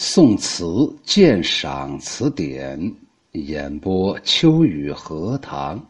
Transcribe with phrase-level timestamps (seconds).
[0.00, 0.64] 宋词
[1.02, 2.80] 鉴赏词典
[3.32, 5.84] 演播：秋雨荷塘，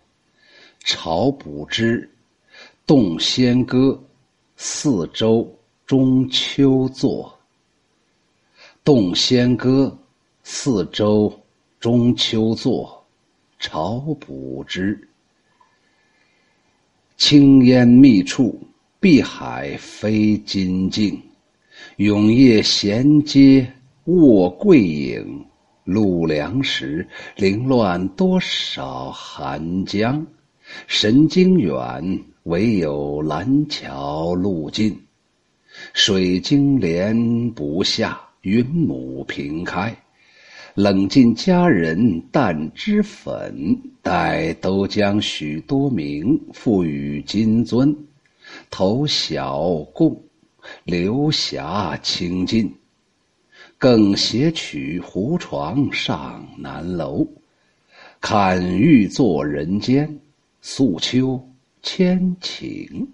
[0.83, 2.01] 朝补之
[2.87, 3.89] 《洞仙歌》
[4.57, 5.47] 四周
[5.85, 7.39] 中秋作。
[8.83, 9.95] 《洞仙歌》
[10.43, 11.31] 四周
[11.79, 13.07] 中秋作，
[13.59, 14.99] 朝补之。
[17.19, 18.59] 青烟密处，
[18.99, 21.23] 碧海飞金镜，
[21.97, 23.71] 永夜闲阶。
[24.09, 25.45] 卧桂影，
[25.85, 30.27] 露凉时，凌乱多少寒江。
[30.87, 34.99] 神经远，唯有蓝桥路近。
[35.93, 39.95] 水晶帘不下，云母平开。
[40.73, 47.95] 冷尽佳人淡脂粉，待都将许多名赋予金樽。
[48.71, 50.19] 投小供，
[50.85, 52.75] 流霞清尽。
[53.79, 57.25] 更携取胡床上南楼，
[58.21, 60.19] 看欲作人间，
[60.61, 61.41] 宿秋
[61.81, 63.07] 千顷。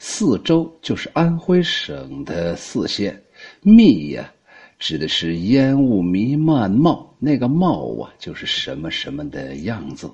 [0.00, 3.22] 四周就是安徽省的四县，
[3.60, 4.34] 密呀，
[4.80, 10.10] 指的是烟雾弥漫冒，那个冒啊，就是什么什么的样子。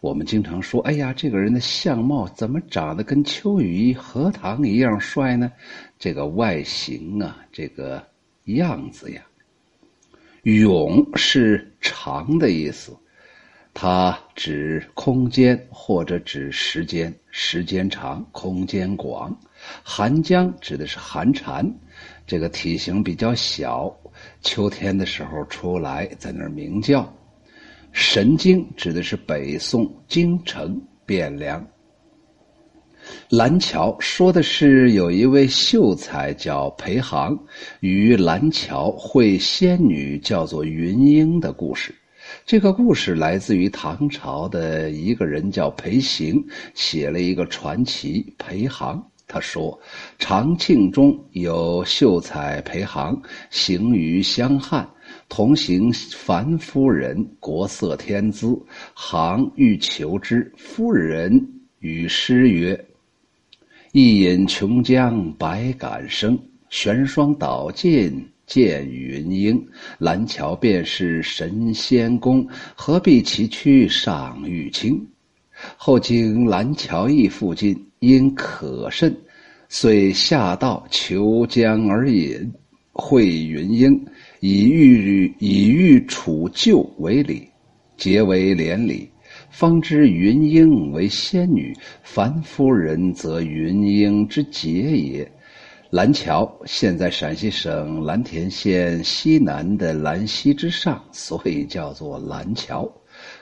[0.00, 5.52] 我们经常说，哎呀，这个人的相貌怎么长得跟秋雨荷塘一样帅呢？
[5.98, 8.02] 这个外形啊，这个。
[8.56, 9.20] 样子呀，
[10.44, 12.96] 永是长的意思，
[13.74, 19.38] 它指空间或者指时间，时间长，空间广。
[19.82, 21.70] 寒江指的是寒蝉，
[22.26, 23.94] 这个体型比较小，
[24.40, 27.14] 秋天的时候出来在那儿鸣叫。
[27.92, 31.66] 神经指的是北宋京城汴梁。
[33.30, 37.38] 蓝桥说的是有一位秀才叫裴航，
[37.80, 41.94] 与蓝桥会仙女叫做云英的故事。
[42.44, 46.44] 这个故事来自于唐朝的一个人叫裴行，
[46.74, 48.98] 写了一个传奇《裴航》。
[49.26, 49.78] 他说，
[50.18, 54.88] 长庆中有秀才裴航，行于湘汉，
[55.28, 58.58] 同行樊夫人，国色天姿。
[58.94, 61.48] 行欲求之，夫人
[61.80, 62.86] 与诗曰。
[63.92, 66.38] 一饮琼浆百感生，
[66.70, 69.62] 玄霜倒尽见云英。
[69.98, 75.06] 蓝桥便是神仙宫，何必崎岖上玉清？
[75.76, 79.14] 后经蓝桥驿附近，因渴甚，
[79.68, 82.50] 遂下道求江而饮。
[83.00, 84.06] 会云英，
[84.40, 87.48] 以玉以玉楚旧为礼，
[87.96, 89.10] 结为连理。
[89.50, 95.32] 方知云英为仙女，樊夫人则云英之姐也。
[95.90, 102.90] 蓝桥现在陕西省蓝田县西南的兰溪之上，所以叫做蓝桥。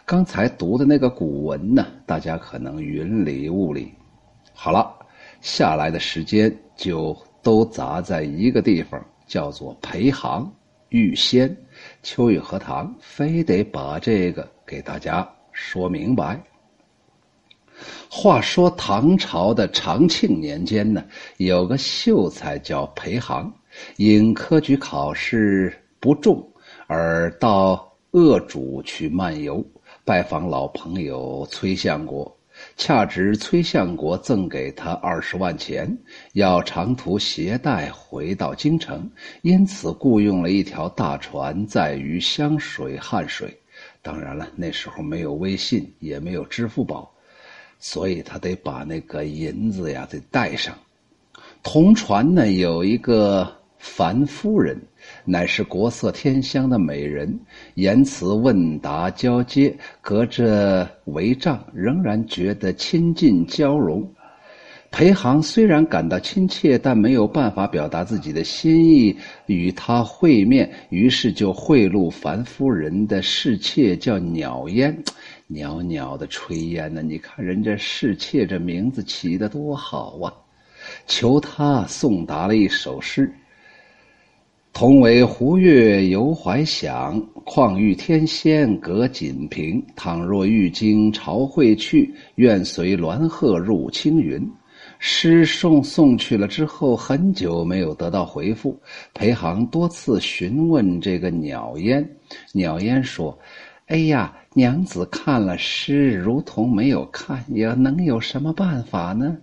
[0.05, 3.93] 刚才读的那个古文呢，大家可能云里雾里。
[4.55, 4.95] 好了，
[5.41, 10.51] 下来的时间就都砸在一个地方，叫做裴行
[10.91, 11.57] 玉仙
[12.03, 15.29] 秋雨荷塘，非得把这个给大家。
[15.53, 16.41] 说明白。
[18.11, 21.05] 话说唐朝的长庆年间呢，
[21.39, 23.53] 有个秀才叫裴行，
[23.97, 26.47] 因科举考试不中，
[26.87, 29.65] 而到鄂主去漫游，
[30.05, 32.36] 拜访老朋友崔相国。
[32.77, 35.97] 恰值崔相国赠给他二十万钱，
[36.35, 39.11] 要长途携带回到京城，
[39.41, 43.59] 因此雇用了一条大船，载于湘水汉水。
[44.03, 47.11] 当然了，那时候没有微信，也没有支付宝，
[47.79, 50.77] 所以他得把那个银子呀得带上。
[51.63, 54.81] 同船呢有一个樊夫人，
[55.25, 57.39] 乃是国色天香的美人，
[57.75, 64.09] 言辞问答交接，隔着帷帐，仍然觉得亲近交融。
[64.91, 69.15] 裴航虽然感到亲切，但没有办法表达自己的心意
[69.47, 74.97] 与他会面，于是就贿赂樊夫人的侍妾，叫袅烟，
[75.49, 77.03] 袅袅的炊烟呢。
[77.03, 80.33] 你看人家侍妾这名字起的多好啊！
[81.07, 83.31] 求他送达了一首诗
[84.79, 89.83] ：“同为胡月游怀想，况遇天仙隔锦屏。
[89.97, 94.39] 倘若欲经朝会去，愿随鸾鹤入青云。”
[95.01, 98.79] 诗送送去了之后，很久没有得到回复。
[99.15, 102.07] 裴航多次询问这个鸟烟，
[102.53, 103.39] 鸟烟说
[103.89, 109.39] ：“哎呀，娘子看了诗，如同没有看，也能有什么办法呢？”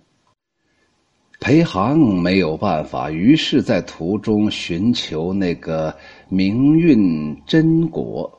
[1.40, 5.94] 裴航没有办法，于是，在途中寻求那个
[6.28, 8.30] 明运真果，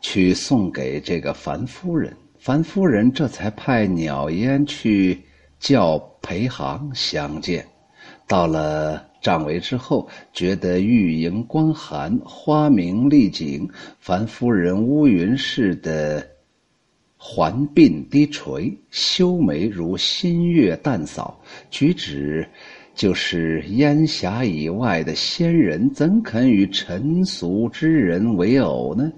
[0.00, 2.14] 去送给这个樊夫人。
[2.38, 5.18] 樊夫人这才派鸟烟去
[5.58, 7.64] 叫裴航相见。
[8.26, 13.68] 到了帐围之后，觉得玉莹光寒，花明丽景。
[14.00, 16.24] 樊夫人乌云似的
[17.20, 21.38] 环鬓低垂，修眉如新月淡扫，
[21.68, 22.48] 举止
[22.94, 29.12] 就是烟霞以外的仙人，怎肯与尘俗之人为偶呢？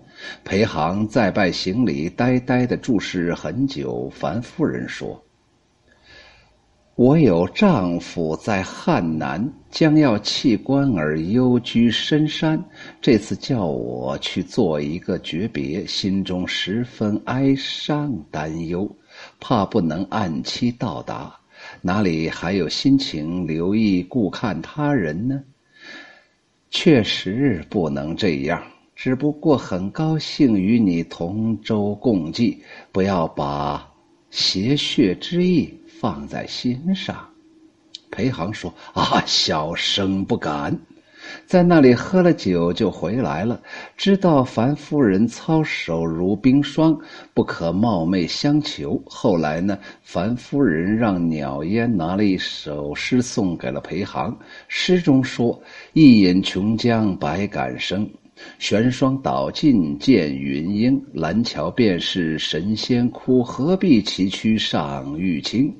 [0.44, 4.10] 裴行再拜行礼，呆呆的注视很久。
[4.10, 5.22] 樊夫人说
[7.00, 12.62] ：“我有丈夫在汉南，将要弃官而幽居深山。
[13.00, 18.86] 这次叫我去做一个诀别，心中十分哀伤担忧，
[19.40, 21.34] 怕不能按期到达，
[21.80, 25.42] 哪里还有心情留意顾看他人呢？
[26.68, 28.62] 确实不能这样。”
[28.94, 32.62] 只不过很高兴与你同舟共济，
[32.92, 33.90] 不要把
[34.30, 37.14] 邪血之意放在心上。
[38.10, 40.74] 裴航说：“啊，小生不敢。”
[41.46, 43.60] 在那里喝了酒就回来了。
[43.98, 46.98] 知道樊夫人操守如冰霜，
[47.34, 49.00] 不可冒昧相求。
[49.04, 54.36] 后来呢，樊夫人让鸟烟拿了一首诗送给了裴航，
[54.68, 55.62] 诗中说
[55.92, 58.08] ：“一饮琼浆百感生。”
[58.58, 65.70] 玄霜倒尽见云英，蓝桥便是神仙窟，何必崎岖上玉清？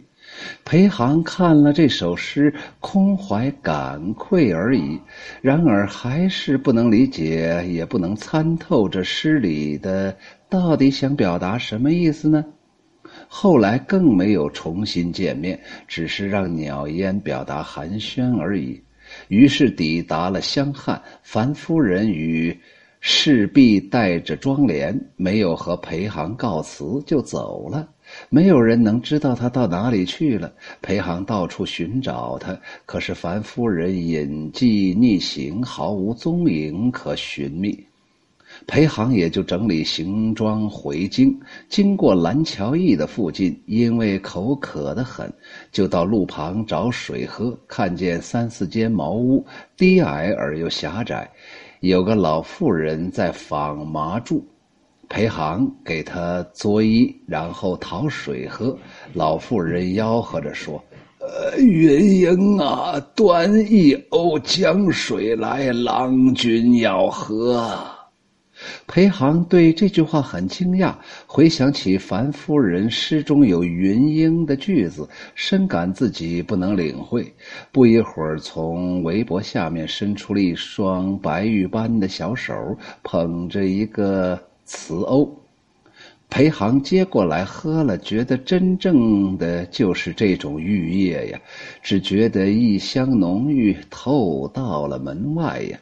[0.65, 5.01] 裴航看了这首诗，空怀感愧而已。
[5.41, 10.17] 然而还是不能理解，也不能参透这诗里的
[10.49, 12.45] 到底想表达什么意思呢？
[13.27, 15.59] 后来更没有重新见面，
[15.89, 18.81] 只是让鸟烟表达寒暄而已。
[19.27, 22.57] 于是抵达了湘汉，樊夫人与
[23.01, 27.89] 侍婢带着妆奁，没有和裴航告辞就走了。
[28.29, 30.53] 没有人能知道他到哪里去了。
[30.81, 37.87] 裴航到处寻找他，可是樊夫人隐迹逆行，毫无踪影可寻觅。
[38.67, 45.33] 裴航也就整理行装回京，经过蓝桥驿的附近，因为口渴得很，
[45.71, 47.57] 就到路旁找水喝。
[47.69, 49.47] 看见三四间茅屋，
[49.77, 51.31] 低矮而又狭窄，
[51.79, 54.45] 有个老妇人在纺麻柱。
[55.11, 58.75] 裴航给他作揖，然后讨水喝。
[59.13, 60.83] 老妇人吆喝着说
[61.19, 67.69] ：“呃，云英啊，端一瓯江水来，郎君要喝。”
[68.87, 70.95] 裴航对这句话很惊讶，
[71.27, 77.35] 回想起樊夫人诗中有“云英”的句子，深感自己不能领会。
[77.73, 82.55] 不一会儿，从围脖下面伸出了一双白玉般的小手，
[83.03, 84.39] 捧着一个
[84.73, 85.29] 瓷瓯。
[86.29, 91.41] 裴航接过来喝了，觉得真正的就是这种玉液呀，
[91.83, 95.79] 只觉得异香浓郁，透到了门外呀。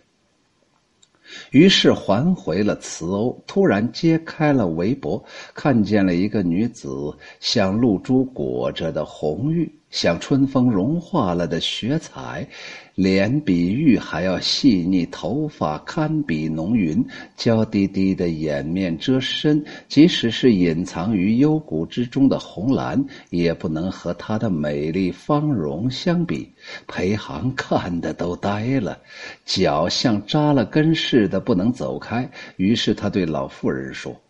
[1.51, 12.49] 于是还回了瓷瓯，突然揭开了围脖，看见了一个女子，像露珠裹着的红玉，像春风融化了的雪彩。
[12.95, 17.05] 脸比玉还要细腻，头发堪比浓云，
[17.37, 26.53] 娇滴滴的掩面遮身，即使是隐藏于幽谷之中的红蓝，也不能和她的美丽芳容相比。
[26.89, 28.99] 裴航看的都呆了，
[29.45, 32.29] 脚像扎了根似的不能走开。
[32.57, 34.21] 于是他对老妇人说。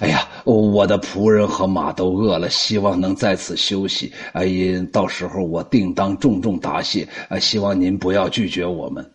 [0.00, 4.12] 哎呀，我的仆人和马都饿了，希望能在此休息。
[4.32, 4.46] 哎，
[4.92, 7.06] 到时候我定当重重答谢。
[7.28, 9.08] 啊，希望您不要拒绝我们。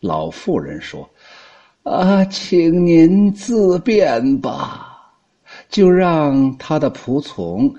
[0.00, 1.08] 老妇人说
[1.84, 4.90] ：“啊，请您自便吧。”
[5.70, 7.74] 就让他的仆从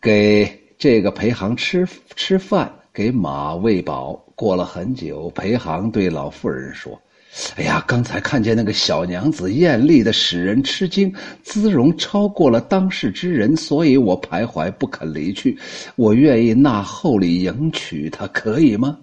[0.00, 4.14] 给这个裴航吃吃饭，给马喂饱。
[4.34, 7.00] 过了很久，裴航对老妇人说。
[7.56, 15.56] 哎呀，刚才看见那个小娘子艳丽的使人吃惊，姿容超过了当世之人，所以我徘徊不肯离去。
[15.94, 18.98] 我愿意纳厚礼迎娶她，可以吗？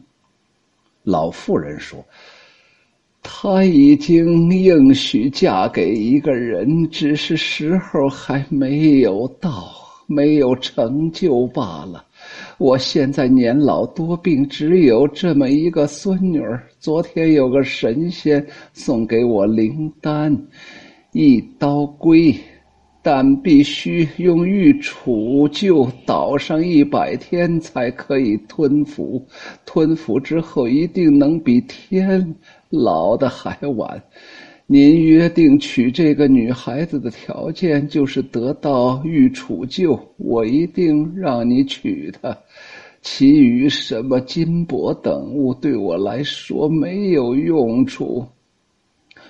[1.03, 2.03] 老妇人说
[3.21, 9.71] ：“她已经应许嫁给一个人，只是时候还没有到，
[10.07, 12.03] 没有成就罢了。”
[12.57, 16.63] 我现在年老多病，只有这么一个孙女儿。
[16.79, 20.33] 昨天有个神仙送给我灵丹，
[21.11, 22.33] 一刀归，
[23.01, 29.21] 但必须用玉杵就捣上一百天才可以吞服。
[29.65, 32.35] 吞服之后，一定能比天
[32.69, 34.01] 老的还晚。
[34.67, 42.35] 您约定娶这个女孩子的条件就是得到玉杵臼，我一定让你娶她。
[43.01, 48.25] 其余什么金帛等物，对我来说没有用处。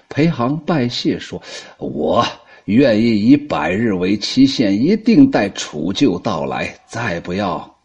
[0.08, 1.42] 裴航拜谢说
[1.80, 2.24] ：“我。”
[2.65, 7.77] 愿意以百日为期限，一定待楚舅到来，再不要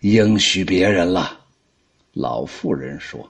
[0.00, 1.38] 应许别人了。
[2.14, 3.20] 老妇人说：“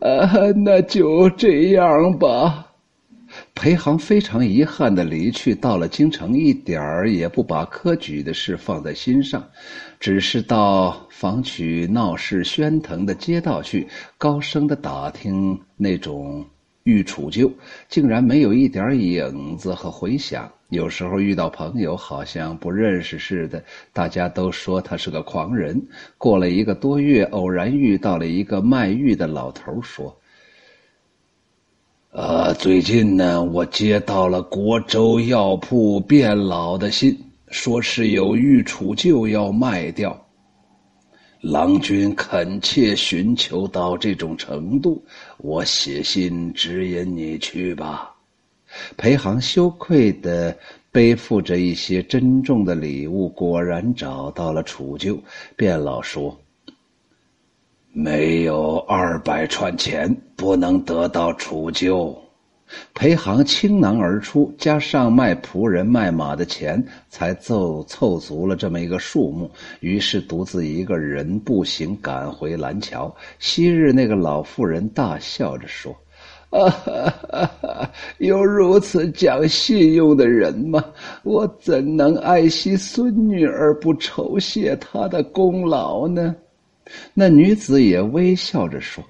[0.00, 2.66] 呃，那就这样吧。”
[3.54, 9.46] 裴航非常遗憾的离去，到了京城，一点儿也不把科举的事放在心上，
[9.98, 16.44] 只是到访取闹市喧腾的街道去，高声的打听那种。
[16.84, 17.52] 欲处救，
[17.90, 20.50] 竟然没有一点影子和回响。
[20.70, 25.80] 有时候遇到朋友，好像不认识似的，大家都说他是个狂人。
[26.16, 30.18] 过了一个多月，偶然遇到了一个卖玉的老头，说
[32.12, 37.16] ：“呃，最近呢，我接到了国州药铺卞老的信，
[37.50, 40.20] 说是有玉杵臼要卖掉。”
[41.40, 45.00] 郎君恳切寻求到这种程度，
[45.38, 48.12] 我写信指引你去吧。
[48.96, 50.56] 裴航羞愧的
[50.90, 55.16] 背负着一些珍重的礼物，果然找到了楚旧。
[55.56, 56.36] 卞老说
[57.92, 62.16] ：“没有二百串钱，不能得到楚旧。”
[62.94, 69.50] 裴航倾囊而出，加上卖仆人卖马的钱，才凑凑足了这么一个数目。
[69.80, 73.12] 于是独自一个人步行赶回蓝桥。
[73.40, 75.92] 昔日那个老妇人大笑着说
[76.50, 80.84] ：“啊， 有如此讲信用的人吗？
[81.24, 86.36] 我怎能爱惜孙女而不酬谢她的功劳呢？”
[87.14, 89.04] 那女子也微笑着说。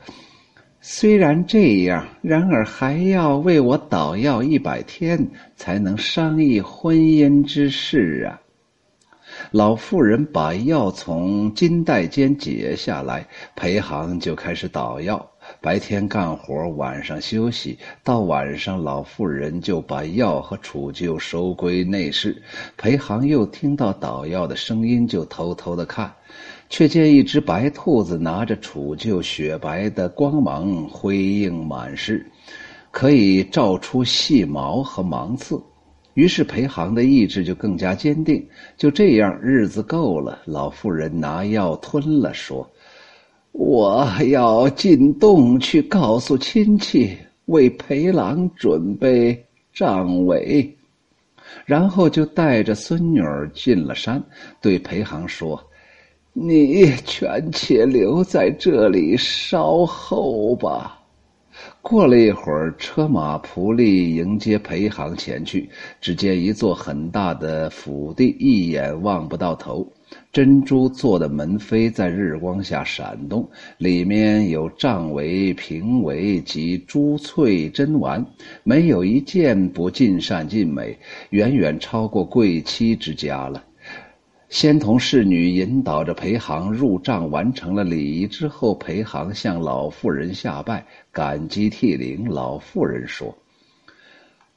[0.83, 8.41] 虽然这样，然而还要为我捣药一百天，才能商议婚姻之事啊！
[9.53, 15.31] 老妇人把药从金带间解下来，裴航就开始捣药。
[15.61, 17.79] 白天干活，晚上休息。
[18.03, 22.43] 到晚上，老妇人就把药和杵臼收归内室。
[22.77, 26.11] 裴航又听到捣药的声音，就偷偷的看。
[26.71, 32.25] 却见一只白兔子拿着杵臼，雪白的光芒辉映满室，
[32.93, 35.61] 可以照出细毛和芒刺。
[36.15, 38.47] 于是裴航的意志就更加坚定。
[38.77, 42.69] 就这样，日子够了，老妇人拿药吞了，说
[43.53, 50.77] ：“我要进洞去告诉亲戚，为裴郎准备葬尾。”
[51.67, 54.23] 然后就带着孙女儿进了山，
[54.61, 55.61] 对裴航说。
[56.43, 60.99] 你权且留在这里稍后吧。
[61.83, 65.69] 过了一会儿，车马仆隶迎接裴航前去。
[66.01, 69.87] 只见一座很大的府邸，一眼望不到头。
[70.33, 78.25] 珍珠做的门扉在日光下闪动，里面有帐帷、屏帷及珠翠珍玩，
[78.63, 80.97] 没有一件不尽善尽美，
[81.29, 83.63] 远远超过贵妻之家了。
[84.51, 92.29] 先同侍女引导着裴航入帐，完成了礼仪之后，裴航向老妇人下拜，感激涕零。
[92.29, 93.33] 老妇人说：“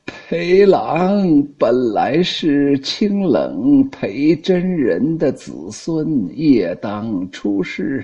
[0.04, 8.04] 裴郎本来是清冷裴真人的子孙，夜当出世，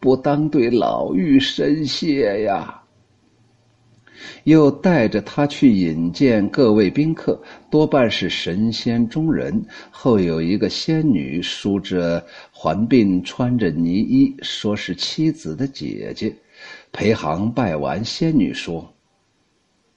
[0.00, 2.77] 不当对老妪深谢呀。”
[4.44, 9.64] 又带着他去引荐各位宾客，多半是神仙中人。
[9.90, 16.34] 后有一个仙女梳着环鬓，穿着呢衣，说是妻子的姐姐。
[16.92, 18.92] 裴航拜完，仙女说：“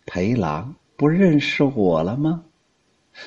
[0.06, 2.44] 裴郎不认识我了吗？”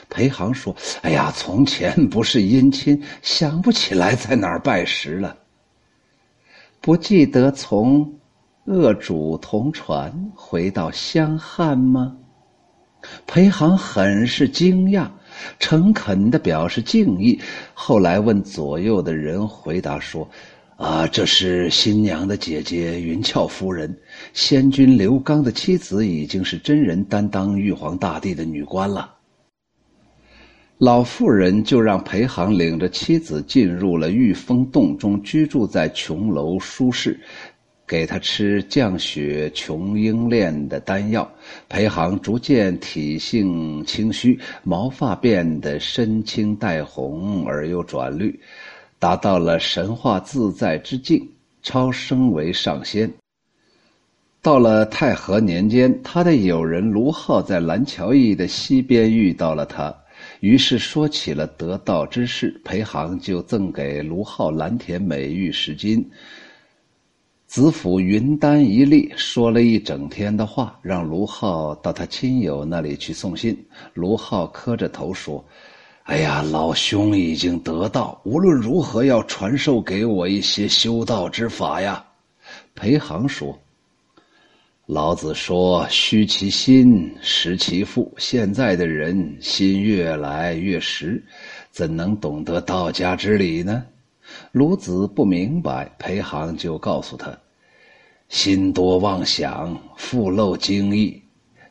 [0.09, 5.37] 裴航说：“哎呀，从前不是姻亲，想不起来在哪儿拜师了。
[6.81, 8.19] 不记得从。”
[8.67, 12.17] 恶主同船回到湘汉吗？
[13.27, 15.07] 裴航很是惊讶，
[15.59, 17.39] 诚恳的表示敬意。
[17.75, 20.27] 后来问左右的人，回答说
[20.79, 23.95] ：“啊，这是新娘的姐姐云俏夫人，
[24.33, 29.11] 仙君刘刚的妻子，已经是真人担当玉皇大帝的女官了。”
[30.79, 37.21] 老妇人就让裴航领着妻子进入了玉峰洞中，居住在琼楼舒适。
[37.87, 41.31] 给他吃降血琼英炼的丹药，
[41.69, 48.41] 裴航逐渐体性清虚，毛发变得深青带红而又转绿，
[48.99, 51.29] 达到了神话自在之境，
[51.63, 53.13] 超升为上仙。
[54.41, 59.95] 到了太和年间，他的友人卢浩在蓝桥驿的西边遇到了他，
[60.41, 66.07] 于是说起了得道之事，裴航就赠给卢浩蓝田美玉十斤。
[67.55, 73.57] 子府云丹一粒，说了一整天的话，让卢浩到他亲友那里去送信。
[73.93, 75.45] 卢浩磕着头说
[76.03, 82.05] ：“哎呀，老兄已经得道，无论如何要传授给我一些修道之法呀。”
[82.75, 83.57] 裴航说
[84.87, 88.13] ：“老子说，虚其心，实其腹。
[88.19, 91.23] 现在的人心越来越实，
[91.71, 93.85] 怎能懂得道家之理呢？”
[94.51, 97.33] 卢子不明白，裴航就告诉他。
[98.29, 101.23] 心多妄想，腹漏精意，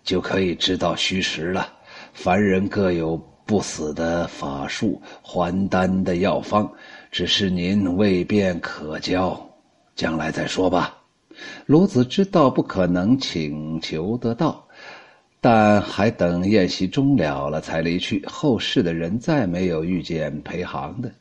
[0.04, 1.68] 就可以知道虚实了。
[2.14, 6.72] 凡人各有不死的法术，还丹的药方，
[7.12, 9.50] 只是您未便可教，
[9.96, 10.98] 将来再说吧。
[11.66, 14.66] 卢子知道不可能请求得到，
[15.42, 18.24] 但还等宴席终了了才离去。
[18.28, 21.12] 后世的人再没有遇见裴航的。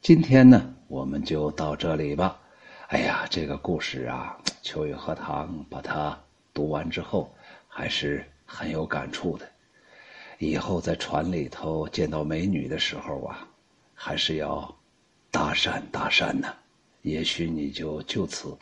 [0.00, 2.36] 今天呢，我们就到这里吧。
[2.88, 6.16] 哎呀，这个故事啊，秋雨荷塘把它
[6.54, 7.34] 读完之后，
[7.66, 9.50] 还是很有感触的。
[10.38, 13.48] 以后在船里头见到美女的时候啊，
[13.92, 14.72] 还是要
[15.32, 16.54] 搭讪搭讪呢。
[17.02, 18.56] 也许你就就此，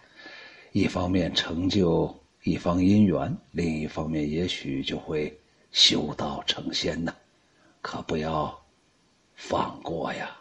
[0.72, 5.38] 一方面成就一方姻缘，另一方面也许就会
[5.70, 7.14] 修道成仙呢。
[7.82, 8.58] 可不要
[9.34, 10.34] 放过呀。